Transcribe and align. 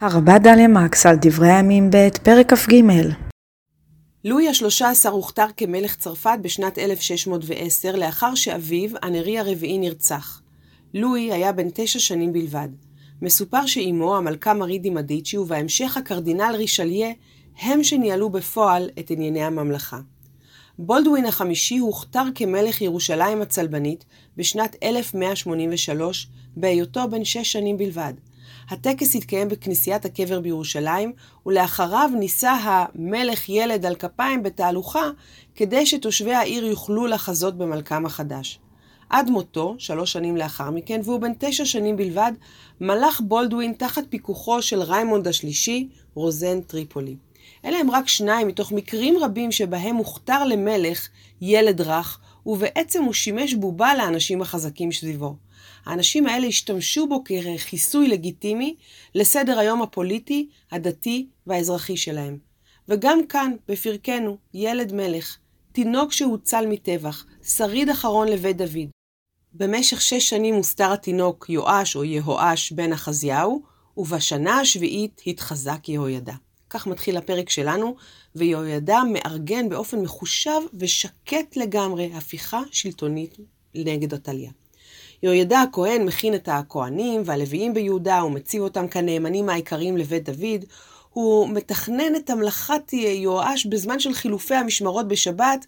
הרבה 0.00 0.38
דליה 0.38 0.68
מקס 0.68 1.06
על 1.06 1.16
דברי 1.20 1.50
הימים 1.50 1.90
ב', 1.90 2.08
פרק 2.22 2.54
כ"ג. 2.54 2.74
לואי 4.24 4.48
השלושה 4.48 4.90
עשר 4.90 5.08
הוכתר 5.08 5.46
כמלך 5.56 5.96
צרפת 5.96 6.38
בשנת 6.42 6.78
1610, 6.78 7.96
לאחר 7.96 8.34
שאביו, 8.34 8.90
אנרי 9.02 9.38
הרביעי, 9.38 9.78
נרצח. 9.78 10.42
לואי 10.94 11.32
היה 11.32 11.52
בן 11.52 11.68
תשע 11.74 11.98
שנים 11.98 12.32
בלבד. 12.32 12.68
מסופר 13.22 13.66
שאימו, 13.66 14.16
המלכה 14.16 14.54
מרי 14.54 14.78
די 14.78 14.90
מדיצ'י, 14.90 15.38
ובהמשך 15.38 15.96
הקרדינל 15.96 16.54
רישליה, 16.56 17.10
הם 17.62 17.84
שניהלו 17.84 18.30
בפועל 18.30 18.90
את 18.98 19.10
ענייני 19.10 19.42
הממלכה. 19.42 20.00
בולדווין 20.78 21.26
החמישי 21.26 21.78
הוכתר 21.78 22.24
כמלך 22.34 22.80
ירושלים 22.80 23.42
הצלבנית 23.42 24.04
בשנת 24.36 24.76
1183, 24.82 26.28
בהיותו 26.56 27.08
בן 27.10 27.24
שש 27.24 27.52
שנים 27.52 27.76
בלבד. 27.76 28.12
הטקס 28.70 29.16
התקיים 29.16 29.48
בכנסיית 29.48 30.04
הקבר 30.04 30.40
בירושלים, 30.40 31.12
ולאחריו 31.46 32.10
נישא 32.18 32.56
המלך 32.62 33.48
ילד 33.48 33.86
על 33.86 33.94
כפיים 33.94 34.42
בתהלוכה, 34.42 35.10
כדי 35.54 35.86
שתושבי 35.86 36.34
העיר 36.34 36.64
יוכלו 36.64 37.06
לחזות 37.06 37.58
במלכם 37.58 38.06
החדש. 38.06 38.58
עד 39.10 39.30
מותו, 39.30 39.74
שלוש 39.78 40.12
שנים 40.12 40.36
לאחר 40.36 40.70
מכן, 40.70 41.00
והוא 41.04 41.20
בן 41.20 41.32
תשע 41.38 41.64
שנים 41.64 41.96
בלבד, 41.96 42.32
מלך 42.80 43.20
בולדווין 43.20 43.72
תחת 43.72 44.02
פיקוחו 44.10 44.62
של 44.62 44.82
ריימונד 44.82 45.28
השלישי, 45.28 45.88
רוזן 46.14 46.60
טריפולי. 46.60 47.16
אלה 47.64 47.78
הם 47.78 47.90
רק 47.90 48.08
שניים 48.08 48.48
מתוך 48.48 48.72
מקרים 48.72 49.18
רבים 49.20 49.52
שבהם 49.52 49.96
הוכתר 49.96 50.44
למלך 50.44 51.08
ילד 51.40 51.80
רך, 51.80 52.20
ובעצם 52.50 53.02
הוא 53.02 53.12
שימש 53.12 53.54
בובה 53.54 53.94
לאנשים 53.94 54.42
החזקים 54.42 54.92
סביבו. 54.92 55.36
האנשים 55.84 56.26
האלה 56.26 56.46
השתמשו 56.46 57.06
בו 57.06 57.24
ככיסוי 57.24 58.08
לגיטימי 58.08 58.74
לסדר 59.14 59.58
היום 59.58 59.82
הפוליטי, 59.82 60.48
הדתי 60.72 61.26
והאזרחי 61.46 61.96
שלהם. 61.96 62.38
וגם 62.88 63.26
כאן, 63.26 63.52
בפרקנו, 63.68 64.36
ילד 64.54 64.92
מלך, 64.92 65.36
תינוק 65.72 66.12
שהוצל 66.12 66.66
מטבח, 66.68 67.24
שריד 67.42 67.88
אחרון 67.88 68.28
לבית 68.28 68.56
דוד. 68.56 68.88
במשך 69.52 70.00
שש 70.00 70.30
שנים 70.30 70.54
הוסתר 70.54 70.92
התינוק 70.92 71.46
יואש 71.48 71.96
או 71.96 72.04
יהואש 72.04 72.72
בן 72.72 72.92
אחזיהו, 72.92 73.62
ובשנה 73.96 74.60
השביעית 74.60 75.20
התחזק 75.26 75.88
יהוידע. 75.88 76.34
כך 76.70 76.86
מתחיל 76.86 77.16
הפרק 77.16 77.50
שלנו, 77.50 77.96
ויהוידע 78.34 78.98
מארגן 79.12 79.68
באופן 79.68 80.00
מחושב 80.00 80.60
ושקט 80.74 81.56
לגמרי 81.56 82.10
הפיכה 82.14 82.60
שלטונית 82.70 83.36
נגד 83.74 84.14
עתליה. 84.14 84.50
יהוידע 85.22 85.60
הכהן 85.60 86.04
מכין 86.04 86.34
את 86.34 86.48
הכהנים 86.52 87.22
והלוויים 87.24 87.74
ביהודה, 87.74 88.18
הוא 88.18 88.32
מציב 88.32 88.62
אותם 88.62 88.88
כנאמנים 88.88 89.48
העיקריים 89.48 89.96
לבית 89.96 90.28
דוד, 90.28 90.64
הוא 91.10 91.48
מתכנן 91.48 92.16
את 92.16 92.30
המלאכת 92.30 92.92
יואש 92.92 93.66
בזמן 93.66 94.00
של 94.00 94.14
חילופי 94.14 94.54
המשמרות 94.54 95.08
בשבת, 95.08 95.66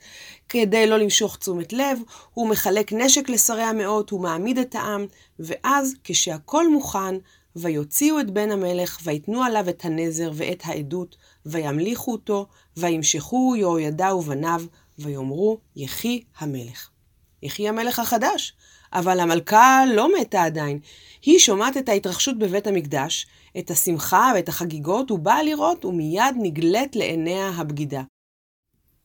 כדי 0.49 0.87
לא 0.87 0.99
למשוך 0.99 1.37
תשומת 1.37 1.73
לב, 1.73 1.99
הוא 2.35 2.49
מחלק 2.49 2.93
נשק 2.93 3.29
לשרי 3.29 3.63
המאות, 3.63 4.11
הוא 4.11 4.21
מעמיד 4.21 4.59
את 4.59 4.75
העם, 4.75 5.07
ואז 5.39 5.95
כשהכול 6.05 6.67
מוכן, 6.73 7.15
ויוציאו 7.57 8.21
את 8.21 8.31
בן 8.31 8.51
המלך, 8.51 8.99
ויתנו 9.05 9.43
עליו 9.43 9.69
את 9.69 9.85
הנזר 9.85 10.31
ואת 10.35 10.63
העדות, 10.65 11.17
וימליכו 11.47 12.13
אותו, 12.13 12.47
וימשכו 12.77 13.55
יהוידע 13.57 14.15
ובניו, 14.15 14.63
ויאמרו, 14.99 15.59
יחי 15.77 16.23
המלך. 16.39 16.89
יחי 17.43 17.69
המלך 17.69 17.99
החדש. 17.99 18.57
אבל 18.93 19.21
המלכה 19.21 19.83
לא 19.95 20.21
מתה 20.21 20.43
עדיין. 20.43 20.79
היא 21.23 21.39
שומעת 21.39 21.77
את 21.77 21.89
ההתרחשות 21.89 22.39
בבית 22.39 22.67
המקדש, 22.67 23.27
את 23.59 23.71
השמחה 23.71 24.33
ואת 24.35 24.49
החגיגות, 24.49 25.11
ובאה 25.11 25.43
לראות 25.43 25.85
ומיד 25.85 26.35
נגלית 26.43 26.97
לעיניה 26.97 27.49
הבגידה. 27.49 28.03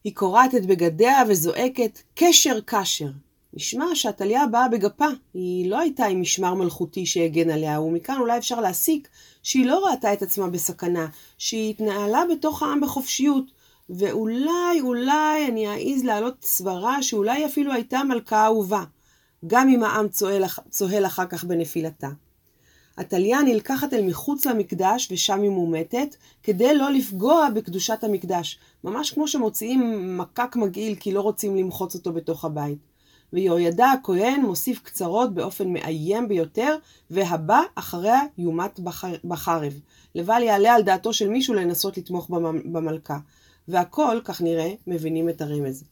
היא 0.04 0.16
קורעת 0.16 0.56
את 0.56 0.66
בגדיה 0.66 1.24
וזועקת, 1.28 2.02
קשר 2.16 2.60
קשר. 2.66 3.10
נשמע 3.58 3.86
שעתליה 3.94 4.48
באה 4.48 4.68
בגפה, 4.68 5.08
היא 5.34 5.70
לא 5.70 5.80
הייתה 5.80 6.06
עם 6.06 6.22
משמר 6.22 6.54
מלכותי 6.54 7.06
שהגן 7.06 7.50
עליה, 7.50 7.82
ומכאן 7.82 8.20
אולי 8.20 8.38
אפשר 8.38 8.62
להסיק 8.62 9.08
שהיא 9.44 9.66
לא 9.66 9.86
ראתה 9.86 10.14
את 10.14 10.22
עצמה 10.22 10.48
בסכנה, 10.48 11.08
שהיא 11.38 11.70
התנהלה 11.70 12.24
בתוך 12.32 12.64
העם 12.64 12.82
בחופשיות, 12.82 13.44
ואולי, 13.90 14.82
אולי 14.82 15.48
אני 15.48 15.68
אעז 15.68 16.04
להעלות 16.04 16.44
סברה 16.44 17.04
שאולי 17.04 17.46
אפילו 17.46 17.74
הייתה 17.74 18.04
מלכה 18.04 18.46
אהובה. 18.46 18.84
גם 19.48 19.70
אם 19.70 19.84
העם 19.84 20.08
צוהל, 20.08 20.44
צוהל 20.70 21.06
אחר 21.06 21.26
כך 21.26 21.44
בנפילתה. 21.44 22.10
עתליה 22.98 23.42
נלקחת 23.42 23.94
אל 23.94 24.06
מחוץ 24.06 24.46
למקדש 24.46 25.08
ושם 25.12 25.42
היא 25.42 25.50
מומתת, 25.50 26.16
כדי 26.44 26.76
לא 26.76 26.92
לפגוע 26.92 27.50
בקדושת 27.50 28.04
המקדש, 28.04 28.60
ממש 28.84 29.12
כמו 29.12 29.28
שמוציאים 29.28 30.18
מקק 30.18 30.56
מגעיל 30.56 30.96
כי 30.96 31.12
לא 31.12 31.22
רוצים 31.22 31.56
למחוץ 31.56 31.96
אותו 31.96 32.14
בתוך 32.14 32.46
הבית. 32.46 32.97
ויהוידע 33.34 33.92
הכהן 33.92 34.42
מוסיף 34.42 34.80
קצרות 34.84 35.34
באופן 35.34 35.74
מאיים 35.74 36.28
ביותר, 36.28 36.76
והבא 37.10 37.62
אחריה 37.76 38.20
יומת 38.38 38.80
בחרב. 39.24 39.74
לבל 40.16 40.42
יעלה 40.44 40.74
על 40.74 40.82
דעתו 40.82 41.14
של 41.14 41.30
מישהו 41.30 41.54
לנסות 41.54 41.98
לתמוך 41.98 42.30
במלכה. 42.66 43.18
והכל, 43.68 44.20
כך 44.24 44.42
נראה, 44.42 44.74
מבינים 44.88 45.30
את 45.30 45.42
הרמז. 45.42 45.84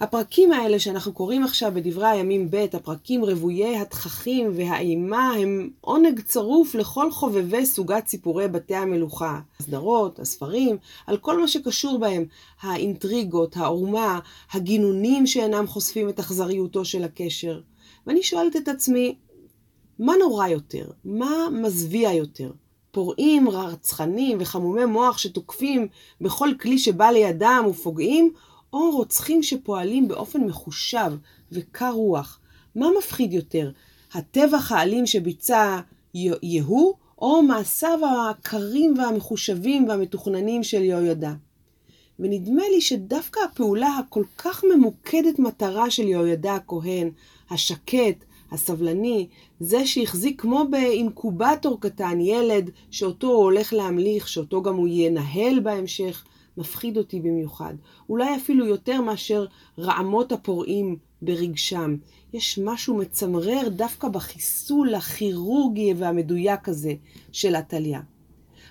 הפרקים 0.00 0.52
האלה 0.52 0.78
שאנחנו 0.78 1.12
קוראים 1.12 1.44
עכשיו 1.44 1.72
בדברי 1.74 2.06
הימים 2.06 2.50
ב', 2.50 2.66
הפרקים 2.72 3.24
רוויי 3.24 3.76
התככים 3.78 4.52
והאימה, 4.56 5.30
הם 5.30 5.70
עונג 5.80 6.20
צרוף 6.20 6.74
לכל 6.74 7.10
חובבי 7.10 7.66
סוגת 7.66 8.06
סיפורי 8.06 8.48
בתי 8.48 8.74
המלוכה. 8.74 9.40
הסדרות, 9.60 10.18
הספרים, 10.18 10.76
על 11.06 11.16
כל 11.16 11.40
מה 11.40 11.48
שקשור 11.48 11.98
בהם, 11.98 12.24
האינטריגות, 12.60 13.56
העורמה, 13.56 14.20
הגינונים 14.52 15.26
שאינם 15.26 15.66
חושפים 15.66 16.08
את 16.08 16.18
אכזריותו 16.18 16.84
של 16.84 17.04
הקשר. 17.04 17.60
ואני 18.06 18.22
שואלת 18.22 18.56
את 18.56 18.68
עצמי, 18.68 19.14
מה 19.98 20.12
נורא 20.20 20.48
יותר? 20.48 20.86
מה 21.04 21.48
מזוויע 21.52 22.12
יותר? 22.12 22.50
פורעים, 22.90 23.48
רצחנים 23.48 24.38
וחמומי 24.40 24.84
מוח 24.84 25.18
שתוקפים 25.18 25.88
בכל 26.20 26.48
כלי 26.60 26.78
שבא 26.78 27.10
לידם 27.10 27.64
ופוגעים, 27.70 28.32
או 28.76 28.90
רוצחים 28.90 29.42
שפועלים 29.42 30.08
באופן 30.08 30.40
מחושב 30.40 31.12
וקר 31.52 31.90
רוח. 31.90 32.40
מה 32.74 32.86
מפחיד 32.98 33.32
יותר, 33.32 33.70
הטבח 34.12 34.72
האלים 34.72 35.06
שביצע 35.06 35.80
יהוא, 36.42 36.94
או 37.18 37.42
מעשיו 37.42 37.98
הקרים 38.30 38.94
והמחושבים 38.98 39.88
והמתוכננים 39.88 40.62
של 40.62 40.82
יהוידע? 40.82 41.32
ונדמה 42.18 42.62
לי 42.74 42.80
שדווקא 42.80 43.40
הפעולה 43.40 43.98
הכל 43.98 44.24
כך 44.38 44.64
ממוקדת 44.74 45.38
מטרה 45.38 45.90
של 45.90 46.08
יהוידע 46.08 46.54
הכהן, 46.54 47.10
השקט, 47.50 48.24
הסבלני, 48.52 49.28
זה 49.60 49.86
שהחזיק 49.86 50.40
כמו 50.40 50.64
באינקובטור 50.70 51.80
קטן 51.80 52.20
ילד 52.20 52.70
שאותו 52.90 53.26
הוא 53.26 53.44
הולך 53.44 53.72
להמליך, 53.72 54.28
שאותו 54.28 54.62
גם 54.62 54.76
הוא 54.76 54.88
ינהל 54.90 55.60
בהמשך, 55.60 56.24
מפחיד 56.56 56.98
אותי 56.98 57.20
במיוחד. 57.20 57.74
אולי 58.08 58.36
אפילו 58.36 58.66
יותר 58.66 59.00
מאשר 59.00 59.46
רעמות 59.78 60.32
הפורעים 60.32 60.96
ברגשם. 61.22 61.96
יש 62.32 62.58
משהו 62.58 62.96
מצמרר 62.96 63.68
דווקא 63.68 64.08
בחיסול 64.08 64.94
הכירורגי 64.94 65.94
והמדויק 65.96 66.68
הזה 66.68 66.94
של 67.32 67.54
עתליה. 67.54 68.00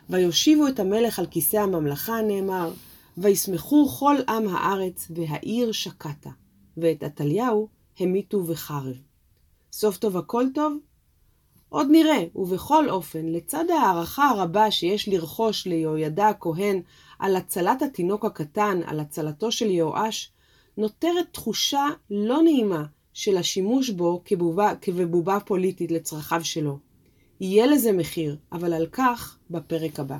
ויושיבו 0.09 0.67
את 0.67 0.79
המלך 0.79 1.19
על 1.19 1.25
כיסא 1.25 1.57
הממלכה, 1.57 2.21
נאמר, 2.21 2.71
וישמחו 3.17 3.87
כל 3.87 4.15
עם 4.29 4.47
הארץ, 4.47 5.07
והעיר 5.09 5.71
שקטה, 5.71 6.29
ואת 6.77 7.03
עתליהו 7.03 7.67
המיתו 7.99 8.43
בחרב. 8.43 8.95
סוף 9.71 9.97
טוב 9.97 10.17
הכל 10.17 10.45
טוב? 10.53 10.77
עוד 11.69 11.87
נראה, 11.91 12.23
ובכל 12.35 12.89
אופן, 12.89 13.25
לצד 13.25 13.65
ההערכה 13.69 14.29
הרבה 14.29 14.71
שיש 14.71 15.09
לרכוש 15.09 15.67
ליהוידע 15.67 16.27
הכהן 16.27 16.81
על 17.19 17.35
הצלת 17.35 17.81
התינוק 17.81 18.25
הקטן, 18.25 18.79
על 18.85 18.99
הצלתו 18.99 19.51
של 19.51 19.69
יהואש, 19.69 20.31
נותרת 20.77 21.25
תחושה 21.31 21.85
לא 22.11 22.41
נעימה 22.41 22.85
של 23.13 23.37
השימוש 23.37 23.89
בו 23.89 24.21
כבובה, 24.25 24.73
כבבובה 24.81 25.37
פוליטית 25.45 25.91
לצרכיו 25.91 26.41
שלו. 26.43 26.79
יהיה 27.41 27.65
לזה 27.65 27.91
מחיר, 27.91 28.37
אבל 28.51 28.73
על 28.73 28.87
כך 28.91 29.37
בפרק 29.49 29.99
הבא. 29.99 30.17